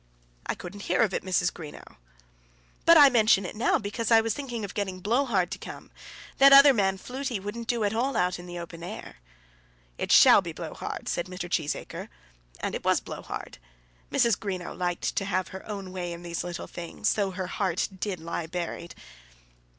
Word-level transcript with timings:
"I 0.47 0.55
couldn't 0.55 0.79
hear 0.89 1.01
of 1.03 1.13
it, 1.13 1.23
Mrs. 1.23 1.53
Greenow." 1.53 1.97
"But 2.85 2.97
I 2.97 3.09
mention 3.11 3.45
it 3.45 3.55
now, 3.55 3.77
because 3.77 4.09
I 4.09 4.19
was 4.19 4.33
thinking 4.33 4.65
of 4.65 4.73
getting 4.73 4.99
Blowehard 4.99 5.51
to 5.51 5.59
come. 5.59 5.91
That 6.39 6.51
other 6.51 6.73
man, 6.73 6.97
Flutey, 6.97 7.39
wouldn't 7.39 7.67
do 7.67 7.83
at 7.83 7.93
all 7.93 8.17
out 8.17 8.39
in 8.39 8.47
the 8.47 8.57
open 8.57 8.81
air." 8.81 9.17
"It 9.99 10.11
shall 10.11 10.41
be 10.41 10.53
Blowehard," 10.53 11.07
said 11.07 11.27
Mr. 11.27 11.47
Cheesacre; 11.47 12.09
and 12.61 12.73
it 12.73 12.83
was 12.83 12.99
Blowehard. 12.99 13.59
Mrs. 14.11 14.39
Greenow 14.39 14.75
liked 14.75 15.15
to 15.17 15.25
have 15.25 15.49
her 15.49 15.63
own 15.69 15.91
way 15.91 16.13
in 16.13 16.23
these 16.23 16.43
little 16.43 16.65
things, 16.65 17.13
though 17.13 17.29
her 17.29 17.45
heart 17.45 17.87
did 17.99 18.19
lie 18.19 18.47
buried. 18.47 18.95